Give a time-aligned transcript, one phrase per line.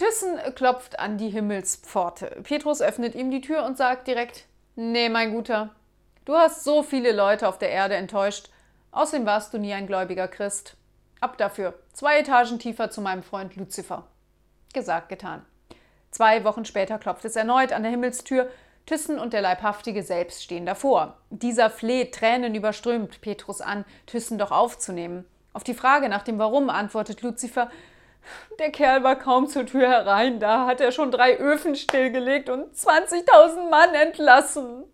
[0.00, 2.40] Thyssen klopft an die Himmelspforte.
[2.42, 5.74] Petrus öffnet ihm die Tür und sagt direkt, nee, mein Guter,
[6.24, 8.48] du hast so viele Leute auf der Erde enttäuscht,
[8.92, 10.78] außerdem warst du nie ein gläubiger Christ.
[11.20, 14.06] Ab dafür, zwei Etagen tiefer zu meinem Freund Luzifer.
[14.72, 15.44] Gesagt, getan.
[16.10, 18.50] Zwei Wochen später klopft es erneut an der Himmelstür.
[18.86, 21.18] Thyssen und der Leibhaftige selbst stehen davor.
[21.28, 25.26] Dieser fleht, Tränen überströmt, Petrus an, Thyssen doch aufzunehmen.
[25.52, 27.70] Auf die Frage nach dem Warum antwortet Luzifer,
[28.58, 32.74] der Kerl war kaum zur Tür herein, da hat er schon drei Öfen stillgelegt und
[32.74, 34.84] 20.000 Mann entlassen.